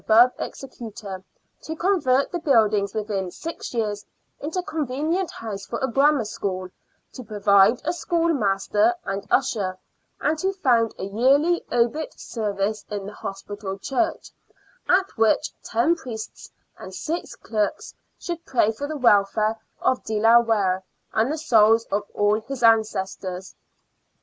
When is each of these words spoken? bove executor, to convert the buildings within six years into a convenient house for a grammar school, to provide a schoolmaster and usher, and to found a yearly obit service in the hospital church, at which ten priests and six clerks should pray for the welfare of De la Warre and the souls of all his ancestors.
bove 0.07 0.31
executor, 0.39 1.23
to 1.61 1.75
convert 1.75 2.31
the 2.31 2.39
buildings 2.39 2.91
within 2.95 3.29
six 3.29 3.71
years 3.71 4.03
into 4.39 4.57
a 4.57 4.63
convenient 4.63 5.29
house 5.29 5.63
for 5.67 5.77
a 5.77 5.87
grammar 5.87 6.25
school, 6.25 6.67
to 7.13 7.23
provide 7.23 7.79
a 7.85 7.93
schoolmaster 7.93 8.95
and 9.05 9.27
usher, 9.29 9.77
and 10.19 10.39
to 10.39 10.51
found 10.53 10.91
a 10.97 11.03
yearly 11.03 11.63
obit 11.71 12.19
service 12.19 12.83
in 12.89 13.05
the 13.05 13.13
hospital 13.13 13.77
church, 13.77 14.31
at 14.89 15.15
which 15.17 15.53
ten 15.61 15.95
priests 15.95 16.49
and 16.79 16.95
six 16.95 17.35
clerks 17.35 17.93
should 18.17 18.43
pray 18.43 18.71
for 18.71 18.87
the 18.87 18.97
welfare 18.97 19.55
of 19.81 20.03
De 20.03 20.19
la 20.19 20.39
Warre 20.39 20.81
and 21.13 21.31
the 21.31 21.37
souls 21.37 21.85
of 21.91 22.01
all 22.15 22.41
his 22.47 22.63
ancestors. 22.63 23.53